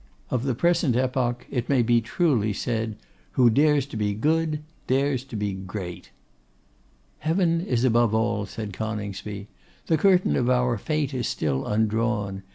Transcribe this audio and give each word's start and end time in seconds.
Of 0.31 0.45
the 0.45 0.55
present 0.55 0.95
epoch 0.95 1.45
it 1.51 1.69
may 1.69 1.83
be 1.83 2.01
truly 2.01 2.53
said, 2.53 2.95
"Who 3.33 3.51
dares 3.51 3.85
to 3.85 3.95
be 3.97 4.15
good, 4.15 4.63
dares 4.87 5.23
to 5.25 5.35
be 5.35 5.53
great."' 5.53 6.09
'Heaven 7.19 7.61
is 7.63 7.83
above 7.83 8.15
all,' 8.15 8.47
said 8.47 8.73
Coningsby. 8.73 9.47
'The 9.85 9.97
curtain 9.97 10.35
of 10.35 10.49
our 10.49 10.79
fate 10.79 11.13
is 11.13 11.27
still 11.27 11.67
undrawn. 11.67 12.41